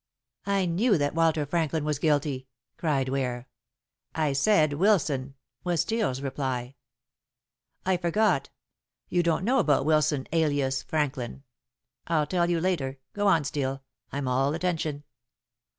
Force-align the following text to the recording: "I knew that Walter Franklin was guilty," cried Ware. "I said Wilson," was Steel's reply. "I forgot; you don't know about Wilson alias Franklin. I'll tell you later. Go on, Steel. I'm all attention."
"I 0.47 0.65
knew 0.65 0.97
that 0.97 1.13
Walter 1.13 1.45
Franklin 1.45 1.85
was 1.85 1.99
guilty," 1.99 2.47
cried 2.75 3.07
Ware. 3.07 3.47
"I 4.15 4.33
said 4.33 4.73
Wilson," 4.73 5.35
was 5.63 5.81
Steel's 5.81 6.21
reply. 6.23 6.73
"I 7.85 7.97
forgot; 7.97 8.49
you 9.09 9.21
don't 9.21 9.45
know 9.45 9.59
about 9.59 9.85
Wilson 9.85 10.25
alias 10.31 10.81
Franklin. 10.81 11.43
I'll 12.07 12.25
tell 12.25 12.49
you 12.49 12.59
later. 12.59 12.97
Go 13.13 13.27
on, 13.27 13.43
Steel. 13.43 13.83
I'm 14.11 14.27
all 14.27 14.55
attention." 14.55 15.03